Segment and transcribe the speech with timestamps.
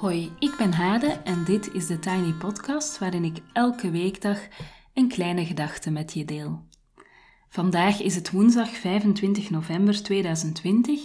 [0.00, 4.38] Hoi, ik ben Hade en dit is de Tiny Podcast waarin ik elke weekdag
[4.94, 6.62] een kleine gedachte met je deel.
[7.48, 11.04] Vandaag is het woensdag 25 november 2020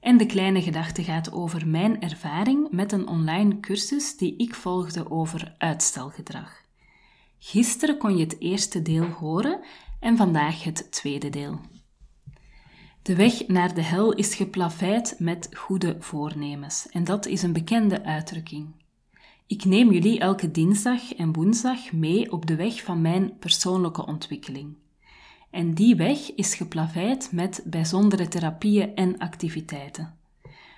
[0.00, 5.10] en de kleine gedachte gaat over mijn ervaring met een online cursus die ik volgde
[5.10, 6.62] over uitstelgedrag.
[7.38, 9.60] Gisteren kon je het eerste deel horen
[10.00, 11.60] en vandaag het tweede deel.
[13.04, 18.04] De weg naar de hel is geplaveid met goede voornemens en dat is een bekende
[18.04, 18.74] uitdrukking.
[19.46, 24.74] Ik neem jullie elke dinsdag en woensdag mee op de weg van mijn persoonlijke ontwikkeling.
[25.50, 30.14] En die weg is geplaveid met bijzondere therapieën en activiteiten.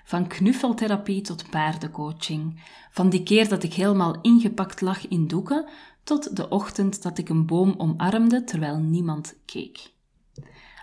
[0.04, 5.68] Van knuffeltherapie tot paardencoaching, van die keer dat ik helemaal ingepakt lag in doeken,
[6.04, 9.94] tot de ochtend dat ik een boom omarmde terwijl niemand keek.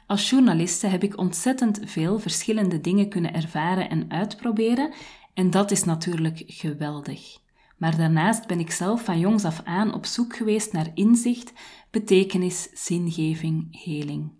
[0.08, 4.94] Als journaliste heb ik ontzettend veel verschillende dingen kunnen ervaren en uitproberen,
[5.34, 7.38] en dat is natuurlijk geweldig.
[7.78, 11.54] Maar daarnaast ben ik zelf van jongs af aan op zoek geweest naar inzicht,
[11.92, 14.32] betekenis, zingeving, heling.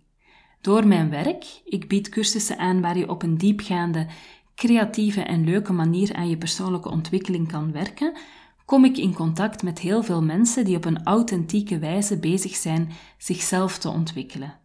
[0.60, 4.06] Door mijn werk, ik bied cursussen aan waar je op een diepgaande,
[4.54, 8.16] creatieve en leuke manier aan je persoonlijke ontwikkeling kan werken,
[8.64, 12.90] kom ik in contact met heel veel mensen die op een authentieke wijze bezig zijn
[13.18, 14.62] zichzelf te ontwikkelen.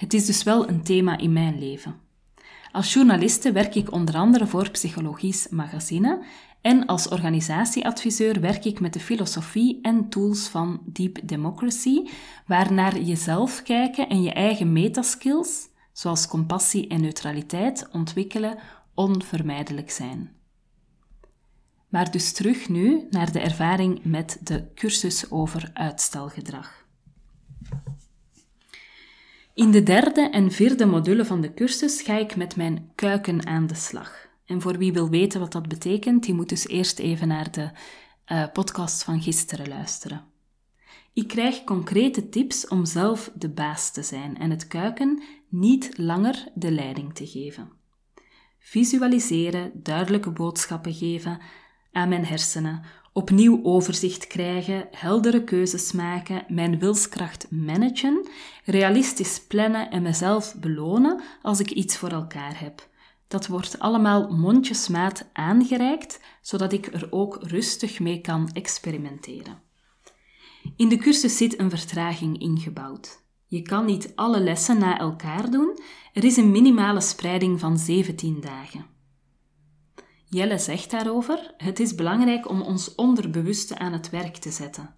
[0.00, 1.94] Het is dus wel een thema in mijn leven.
[2.72, 6.24] Als journaliste werk ik onder andere voor Psychologisch Magazine
[6.60, 12.08] en als organisatieadviseur werk ik met de filosofie en tools van Deep Democracy,
[12.46, 18.58] waar naar jezelf kijken en je eigen metaskills, zoals compassie en neutraliteit, ontwikkelen
[18.94, 20.30] onvermijdelijk zijn.
[21.88, 26.79] Maar dus terug nu naar de ervaring met de cursus over uitstelgedrag.
[29.60, 33.66] In de derde en vierde module van de cursus ga ik met mijn kuiken aan
[33.66, 34.28] de slag.
[34.46, 37.70] En voor wie wil weten wat dat betekent, die moet dus eerst even naar de
[38.32, 40.24] uh, podcast van gisteren luisteren.
[41.12, 46.48] Ik krijg concrete tips om zelf de baas te zijn en het kuiken niet langer
[46.54, 47.70] de leiding te geven.
[48.58, 51.40] Visualiseren, duidelijke boodschappen geven
[51.92, 52.82] aan mijn hersenen,
[53.12, 58.26] opnieuw overzicht krijgen, heldere keuzes maken, mijn wilskracht managen,
[58.64, 62.88] realistisch plannen en mezelf belonen als ik iets voor elkaar heb.
[63.28, 69.62] Dat wordt allemaal mondjesmaat aangereikt, zodat ik er ook rustig mee kan experimenteren.
[70.76, 73.22] In de cursus zit een vertraging ingebouwd.
[73.46, 75.78] Je kan niet alle lessen na elkaar doen,
[76.12, 78.86] er is een minimale spreiding van 17 dagen.
[80.30, 84.94] Jelle zegt daarover: Het is belangrijk om ons onderbewuste aan het werk te zetten.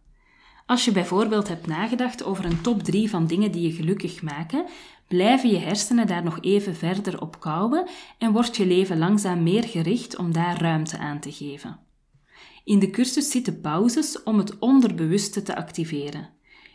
[0.66, 4.64] Als je bijvoorbeeld hebt nagedacht over een top 3 van dingen die je gelukkig maken,
[5.08, 7.88] blijven je hersenen daar nog even verder op kouwen
[8.18, 11.78] en wordt je leven langzaam meer gericht om daar ruimte aan te geven.
[12.64, 16.28] In de cursus zitten pauzes om het onderbewuste te activeren.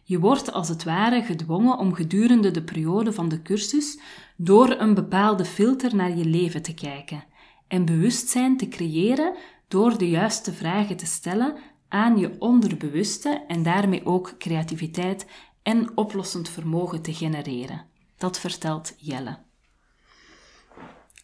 [0.03, 3.99] Je wordt als het ware gedwongen om gedurende de periode van de cursus
[4.35, 7.23] door een bepaalde filter naar je leven te kijken
[7.67, 9.35] en bewustzijn te creëren
[9.67, 11.55] door de juiste vragen te stellen
[11.87, 15.25] aan je onderbewuste en daarmee ook creativiteit
[15.63, 17.85] en oplossend vermogen te genereren.
[18.17, 19.37] Dat vertelt Jelle.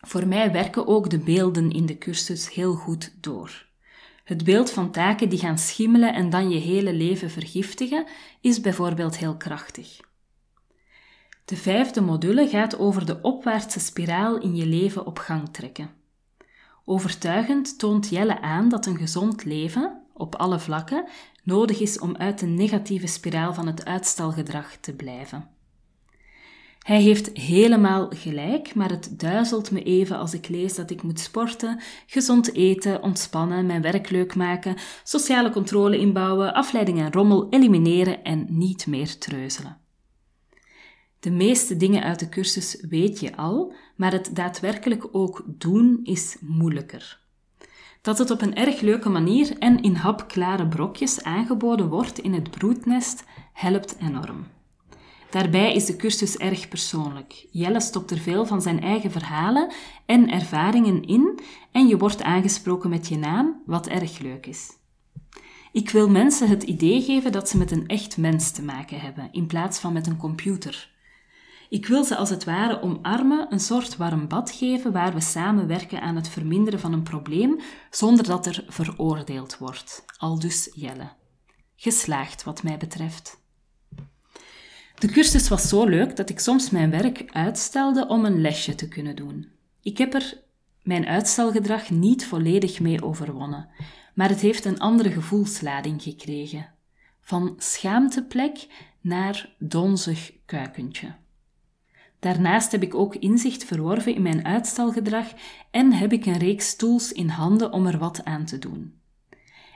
[0.02, 3.66] Voor mij werken ook de beelden in de cursus heel goed door.
[4.24, 8.06] Het beeld van taken die gaan schimmelen en dan je hele leven vergiftigen
[8.42, 10.00] is bijvoorbeeld heel krachtig.
[11.46, 16.03] De vijfde module gaat over de opwaartse spiraal in je leven op gang trekken.
[16.86, 21.08] Overtuigend toont Jelle aan dat een gezond leven, op alle vlakken,
[21.44, 25.48] nodig is om uit de negatieve spiraal van het uitstelgedrag te blijven.
[26.80, 31.20] Hij heeft helemaal gelijk, maar het duizelt me even als ik lees dat ik moet
[31.20, 38.24] sporten, gezond eten, ontspannen, mijn werk leuk maken, sociale controle inbouwen, afleiding en rommel elimineren
[38.24, 39.83] en niet meer treuzelen.
[41.24, 46.38] De meeste dingen uit de cursus weet je al, maar het daadwerkelijk ook doen is
[46.40, 47.20] moeilijker.
[48.02, 52.52] Dat het op een erg leuke manier en in hapklare brokjes aangeboden wordt in het
[52.52, 53.24] broednest
[53.54, 54.48] helpt enorm.
[55.30, 57.48] Daarbij is de cursus erg persoonlijk.
[57.52, 59.72] Jelle stopt er veel van zijn eigen verhalen
[60.06, 61.40] en ervaringen in
[61.72, 64.72] en je wordt aangesproken met je naam, wat erg leuk is.
[65.72, 69.30] Ik wil mensen het idee geven dat ze met een echt mens te maken hebben,
[69.32, 70.92] in plaats van met een computer.
[71.74, 75.68] Ik wil ze als het ware omarmen, een soort warm bad geven waar we samen
[75.68, 77.60] werken aan het verminderen van een probleem
[77.90, 80.06] zonder dat er veroordeeld wordt.
[80.18, 81.12] Aldus Jelle.
[81.76, 83.42] Geslaagd wat mij betreft.
[85.00, 88.88] De cursus was zo leuk dat ik soms mijn werk uitstelde om een lesje te
[88.88, 89.52] kunnen doen.
[89.82, 90.42] Ik heb er
[90.84, 93.70] mijn uitstelgedrag niet volledig mee overwonnen,
[94.14, 96.70] maar het heeft een andere gevoelslading gekregen.
[97.22, 98.68] Van schaamteplek
[99.02, 101.22] naar donzig kuikentje.
[102.24, 105.28] Daarnaast heb ik ook inzicht verworven in mijn uitstelgedrag
[105.72, 108.94] en heb ik een reeks tools in handen om er wat aan te doen.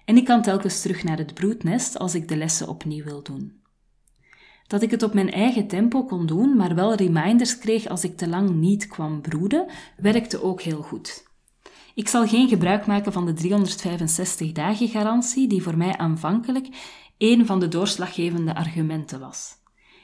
[0.06, 3.62] En ik kan telkens terug naar het broednest als ik de lessen opnieuw wil doen.
[4.68, 8.18] Dat ik het op mijn eigen tempo kon doen, maar wel reminders kreeg als ik
[8.18, 9.66] te lang niet kwam broeden,
[9.98, 11.26] werkte ook heel goed.
[11.96, 16.68] Ik zal geen gebruik maken van de 365 dagen garantie, die voor mij aanvankelijk
[17.18, 19.58] een van de doorslaggevende argumenten was.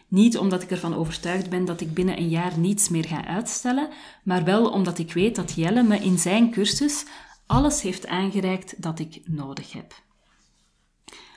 [0.07, 3.89] Niet omdat ik ervan overtuigd ben dat ik binnen een jaar niets meer ga uitstellen,
[4.23, 7.05] maar wel omdat ik weet dat Jelle me in zijn cursus
[7.45, 10.01] alles heeft aangereikt dat ik nodig heb.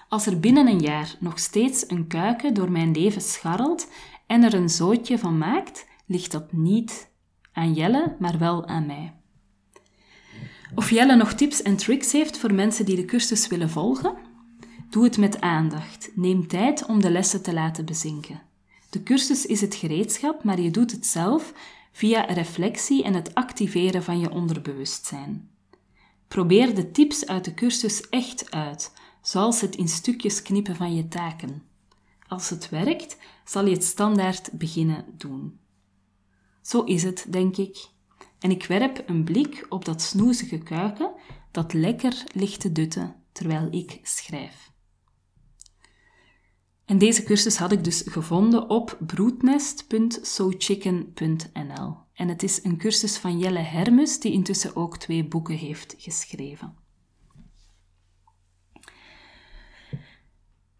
[0.08, 3.88] Als er binnen een jaar nog steeds een kuiken door mijn leven scharrelt
[4.26, 7.10] en er een zootje van maakt, ligt dat niet
[7.52, 9.14] aan Jelle, maar wel aan mij.
[10.74, 14.16] Of Jelle nog tips en tricks heeft voor mensen die de cursus willen volgen?
[14.90, 16.10] Doe het met aandacht.
[16.14, 18.45] Neem tijd om de lessen te laten bezinken.
[18.96, 21.52] De cursus is het gereedschap, maar je doet het zelf
[21.92, 25.50] via reflectie en het activeren van je onderbewustzijn.
[26.28, 31.08] Probeer de tips uit de cursus echt uit, zoals het in stukjes knippen van je
[31.08, 31.62] taken.
[32.28, 35.58] Als het werkt, zal je het standaard beginnen doen.
[36.62, 37.88] Zo is het, denk ik.
[38.38, 41.12] En ik werp een blik op dat snoezige kuiken
[41.50, 44.74] dat lekker ligt te dutten terwijl ik schrijf.
[46.86, 51.96] En deze cursus had ik dus gevonden op broednest.sochicken.nl.
[52.14, 56.74] En het is een cursus van Jelle Hermes, die intussen ook twee boeken heeft geschreven.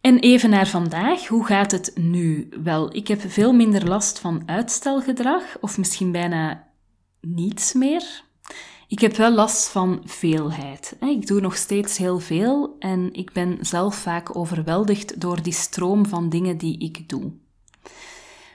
[0.01, 2.49] En even naar vandaag, hoe gaat het nu?
[2.63, 6.69] Wel, ik heb veel minder last van uitstelgedrag, of misschien bijna
[7.21, 8.26] niets meer.
[8.89, 10.97] Ik heb wel last van veelheid.
[11.01, 16.07] Ik doe nog steeds heel veel en ik ben zelf vaak overweldigd door die stroom
[16.07, 17.33] van dingen die ik doe.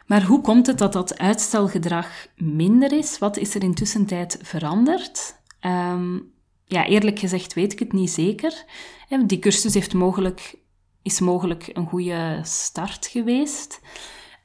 [0.06, 3.19] Maar hoe komt het dat dat uitstelgedrag minder is?
[3.19, 5.36] Wat is er intussen tijd veranderd?
[5.60, 6.19] Ehm,
[6.66, 8.66] ja, eerlijk gezegd weet ik het niet zeker.
[9.25, 10.56] Die cursus heeft mogelijk,
[11.01, 13.81] is mogelijk een goede start geweest.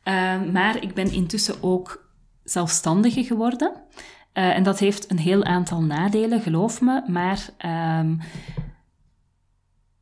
[0.03, 2.11] Ehm, maar ik ben intussen ook
[2.44, 3.85] zelfstandige geworden.
[4.38, 7.03] Uh, en dat heeft een heel aantal nadelen, geloof me.
[7.06, 7.49] Maar
[8.00, 8.21] um,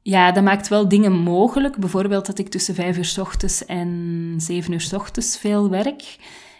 [0.02, 1.76] ja, dat maakt wel dingen mogelijk.
[1.76, 6.16] Bijvoorbeeld dat ik tussen vijf uur s ochtends en zeven uur s ochtends veel werk.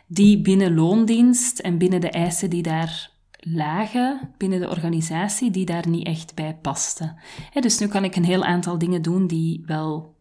[0.06, 3.11] Die binnen loondienst en binnen de eisen die daar
[3.41, 7.17] lagen, binnen de organisatie, die daar niet echt bij pasten.
[7.61, 10.15] dus nu kan ik een heel aantal dingen doen die wel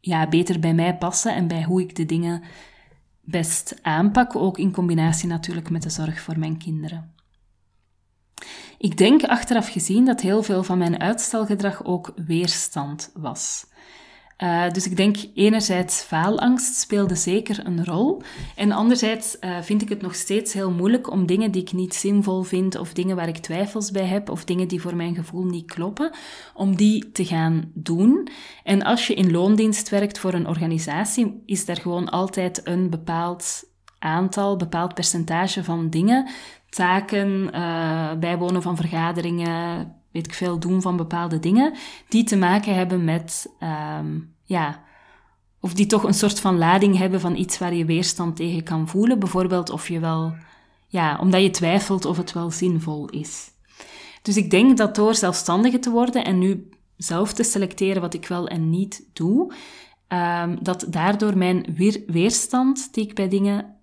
[0.00, 2.42] ja, beter bij mij passen en bij hoe ik de dingen
[3.24, 7.14] best aanpak, ook in combinatie natuurlijk met de zorg voor mijn kinderen.
[8.78, 13.66] Ik denk achteraf gezien dat heel veel van mijn uitstelgedrag ook weerstand was.
[14.38, 18.22] Uh, dus ik denk enerzijds faalangst speelde zeker een rol.
[18.56, 21.94] En anderzijds uh, vind ik het nog steeds heel moeilijk om dingen die ik niet
[21.94, 25.44] zinvol vind, of dingen waar ik twijfels bij heb, of dingen die voor mijn gevoel
[25.44, 26.10] niet kloppen,
[26.54, 28.28] om die te gaan doen.
[28.64, 33.64] En als je in loondienst werkt voor een organisatie, is er gewoon altijd een bepaald
[33.98, 36.28] aantal, bepaald percentage van dingen,
[36.68, 41.74] taken, uh, bijwonen van vergaderingen, weet ik veel, doen van bepaalde dingen,
[42.08, 43.46] die te maken hebben met,
[43.98, 44.82] um, ja,
[45.60, 48.88] of die toch een soort van lading hebben van iets waar je weerstand tegen kan
[48.88, 49.18] voelen.
[49.18, 50.34] Bijvoorbeeld of je wel,
[50.88, 53.50] ja, omdat je twijfelt of het wel zinvol is.
[54.22, 58.26] Dus ik denk dat door zelfstandige te worden en nu zelf te selecteren wat ik
[58.26, 59.52] wel en niet doe,
[60.08, 63.76] um, dat daardoor mijn weer, weerstand die ik bij dingen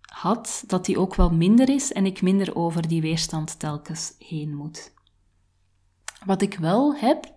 [0.00, 4.54] had, dat die ook wel minder is en ik minder over die weerstand telkens heen
[4.54, 4.93] moet.
[6.24, 7.32] Wat ik wel heb,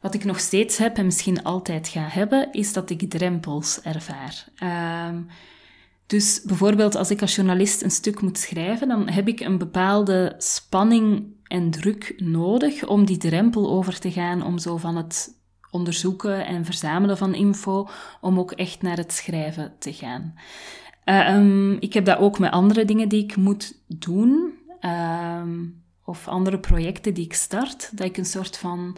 [0.00, 4.48] wat ik nog steeds heb en misschien altijd ga hebben, is dat ik drempels ervaar.
[5.08, 5.26] Um,
[6.06, 10.34] dus bijvoorbeeld als ik als journalist een stuk moet schrijven, dan heb ik een bepaalde
[10.38, 16.46] spanning en druk nodig om die drempel over te gaan, om zo van het onderzoeken
[16.46, 17.88] en verzamelen van info,
[18.20, 20.34] om ook echt naar het schrijven te gaan.
[21.04, 24.52] Uh, ik heb dat ook met andere dingen die ik moet doen.
[24.80, 28.96] Um, of andere projecten die ik start, dat ik een soort van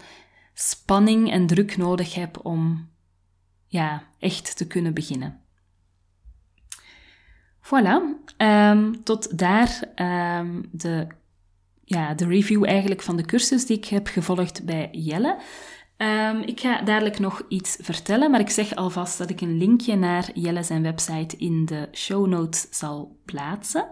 [0.54, 2.88] spanning en druk nodig heb om
[3.66, 5.40] ja, echt te kunnen beginnen.
[7.60, 8.00] Voilà,
[8.38, 9.80] um, tot daar
[10.40, 11.06] um, de,
[11.84, 15.38] ja, de review eigenlijk van de cursus die ik heb gevolgd bij Jelle.
[15.96, 19.96] Um, ik ga dadelijk nog iets vertellen, maar ik zeg alvast dat ik een linkje
[19.96, 23.86] naar Jelle zijn website in de show notes zal plaatsen.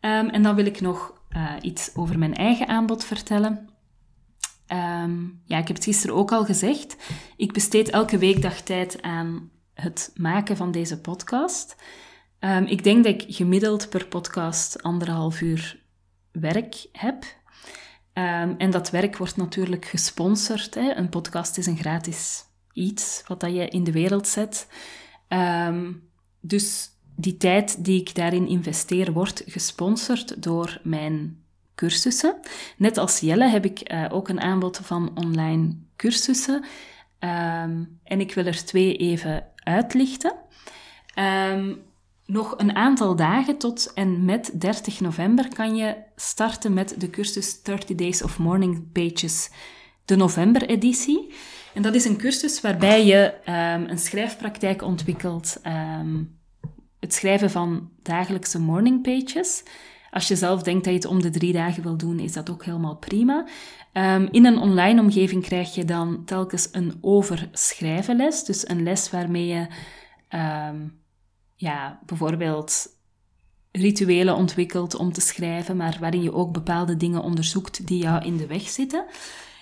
[0.00, 3.68] Ehm, en dan wil ik nog uh, iets over mijn eigen aanbod vertellen.
[4.66, 6.96] Ehm, ja, ik heb het gisteren ook al gezegd.
[7.36, 11.76] Ik besteed elke weekdag tijd aan het maken van deze podcast.
[12.40, 15.82] Um, ik denk dat ik gemiddeld per podcast anderhalf uur
[16.32, 17.24] werk heb.
[18.12, 20.74] Um, en dat werk wordt natuurlijk gesponsord.
[20.74, 20.94] Hè.
[20.94, 24.66] Een podcast is een gratis iets wat dat je in de wereld zet.
[26.40, 31.42] dus die tijd die ik daarin investeer wordt gesponsord door mijn
[31.74, 32.36] cursussen.
[32.76, 36.64] Net als Jelle heb ik uh, ook een aanbod van online cursussen.
[37.20, 40.32] Um, en ik wil er twee even uitlichten.
[41.18, 41.82] Um,
[42.26, 47.62] nog een aantal dagen tot en met 30 november kan je starten met de cursus
[47.62, 49.50] 30 Days of Morning Pages,
[50.04, 51.34] de november-editie.
[51.74, 55.60] En dat is een cursus waarbij je um, een schrijfpraktijk ontwikkelt.
[57.04, 59.62] Het schrijven van dagelijkse morning pages.
[60.10, 62.50] Als je zelf denkt dat je het om de drie dagen wil doen, is dat
[62.50, 63.46] ook helemaal prima.
[63.92, 68.44] Um, in een online omgeving krijg je dan telkens een overschrijvenles.
[68.44, 69.66] Dus een les waarmee je
[70.68, 71.00] um,
[71.54, 72.86] ja, bijvoorbeeld
[73.72, 78.36] rituelen ontwikkelt om te schrijven, maar waarin je ook bepaalde dingen onderzoekt die jou in
[78.36, 79.04] de weg zitten.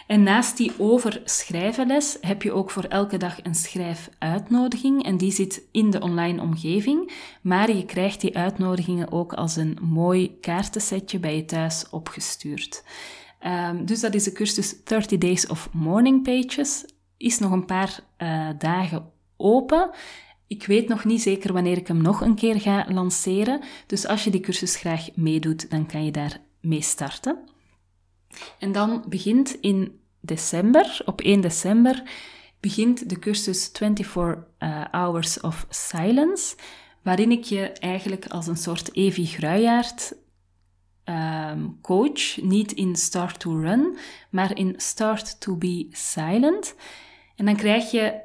[0.06, 5.62] En naast die overschrijvenles heb je ook voor elke dag een schrijfuitnodiging en die zit
[5.70, 11.36] in de online omgeving, maar je krijgt die uitnodigingen ook als een mooi kaartensetje bij
[11.36, 12.84] je thuis opgestuurd.
[13.46, 16.84] Um, dus dat is de cursus 30 Days of Morning Pages.
[17.16, 19.90] Is nog een paar uh, dagen open.
[20.46, 23.60] Ik weet nog niet zeker wanneer ik hem nog een keer ga lanceren.
[23.86, 27.38] Dus als je die cursus graag meedoet, dan kan je daar mee starten.
[28.58, 32.02] En dan begint in december, op 1 december,
[32.60, 36.56] begint de cursus 24 uh, Hours of Silence,
[37.02, 40.14] waarin ik je eigenlijk als een soort Evi Gruijaard
[41.04, 43.96] um, coach, niet in Start to Run,
[44.30, 46.74] maar in Start to Be Silent.
[47.36, 48.20] En dan krijg je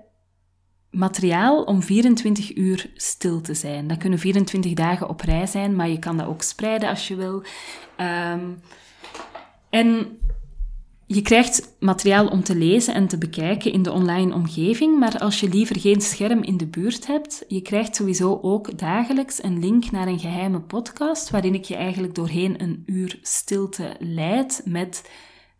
[0.92, 3.88] materiaal om 24 uur stil te zijn.
[3.88, 7.16] Dat kunnen 24 dagen op rij zijn, maar je kan dat ook spreiden als je
[7.16, 7.44] wil.
[8.00, 8.62] Um,
[9.78, 10.18] en
[11.06, 15.40] je krijgt materiaal om te lezen en te bekijken in de online omgeving, maar als
[15.40, 19.92] je liever geen scherm in de buurt hebt, je krijgt sowieso ook dagelijks een link
[19.92, 25.10] naar een geheime podcast waarin ik je eigenlijk doorheen een uur stilte leid met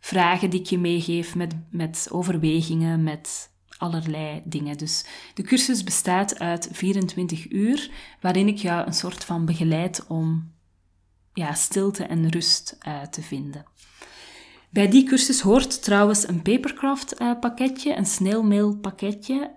[0.00, 4.78] vragen die ik je meegeef, met, met overwegingen, met allerlei dingen.
[4.78, 10.52] Dus de cursus bestaat uit 24 uur waarin ik jou een soort van begeleid om
[11.32, 12.78] ja, stilte en rust
[13.10, 13.64] te vinden.
[14.70, 19.50] Bij die cursus hoort trouwens een papercraft uh, pakketje, een snailmail pakketje,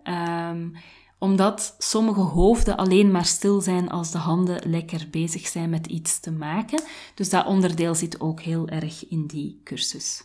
[0.51, 0.73] um,
[1.19, 6.19] omdat sommige hoofden alleen maar stil zijn als de handen lekker bezig zijn met iets
[6.19, 6.81] te maken.
[7.15, 10.23] Dus dat onderdeel zit ook heel erg in die cursus.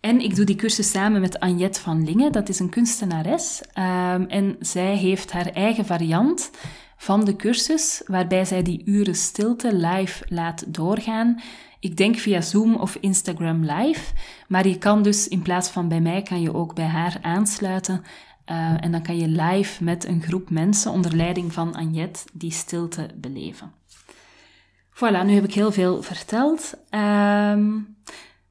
[0.00, 3.60] En ik doe die cursus samen met Agnette van Lingen, dat is een kunstenares.
[3.60, 6.50] Um, en zij heeft haar eigen variant
[6.96, 11.40] van de cursus, waarbij zij die uren stilte live laat doorgaan.
[11.86, 14.12] Ik denk via Zoom of Instagram live.
[14.48, 18.02] Maar je kan dus in plaats van bij mij, kan je ook bij haar aansluiten.
[18.50, 22.50] Uh, en dan kan je live met een groep mensen onder leiding van Agnette die
[22.50, 23.72] stilte beleven.
[24.94, 26.74] Voilà, nu heb ik heel veel verteld.
[26.90, 27.56] Uh,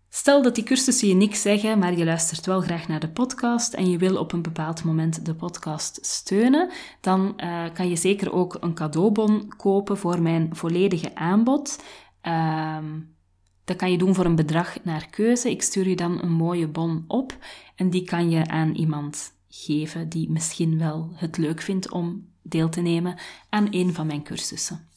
[0.10, 3.74] stel dat die cursussen je niks zeggen, maar je luistert wel graag naar de podcast
[3.74, 6.70] en je wil op een bepaald moment de podcast steunen,
[7.02, 11.84] dan uh, kan je zeker ook een cadeaubon kopen voor mijn volledige aanbod.
[12.22, 12.86] Ehm,
[13.66, 15.50] dat kan je doen voor een bedrag naar keuze.
[15.50, 17.38] Ik stuur je dan een mooie bon op
[17.76, 22.70] en die kan je aan iemand geven die misschien wel het leuk vindt om deel
[22.70, 23.18] te nemen
[23.50, 24.88] aan een van mijn cursussen.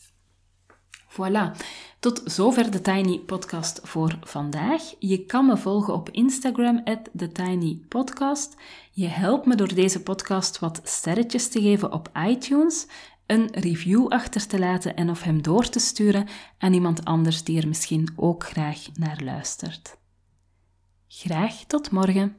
[1.10, 1.56] Voilà,
[1.98, 4.82] tot zover de Tiny Podcast voor vandaag.
[4.98, 6.84] Je kan me volgen op Instagram,
[7.16, 8.56] TheTinyPodcast.
[8.92, 12.87] Je helpt me door deze podcast wat sterretjes te geven op iTunes
[13.28, 17.61] een review achter te laten en of hem door te sturen aan iemand anders die
[17.61, 19.99] er misschien ook graag naar luistert.
[21.08, 22.37] Graag tot morgen.